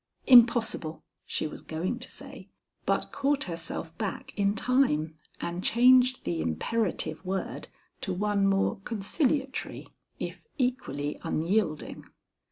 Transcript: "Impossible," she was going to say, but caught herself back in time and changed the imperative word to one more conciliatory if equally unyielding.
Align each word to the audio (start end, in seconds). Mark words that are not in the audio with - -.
"Impossible," 0.25 1.03
she 1.27 1.45
was 1.45 1.61
going 1.61 1.99
to 1.99 2.09
say, 2.09 2.49
but 2.87 3.11
caught 3.11 3.43
herself 3.43 3.95
back 3.99 4.33
in 4.35 4.55
time 4.55 5.15
and 5.39 5.63
changed 5.63 6.23
the 6.23 6.41
imperative 6.41 7.23
word 7.23 7.67
to 8.01 8.11
one 8.11 8.47
more 8.47 8.79
conciliatory 8.79 9.87
if 10.17 10.47
equally 10.57 11.19
unyielding. 11.21 12.05